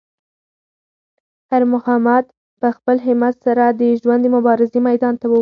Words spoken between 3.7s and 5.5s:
د ژوند د مبارزې میدان ته وووت.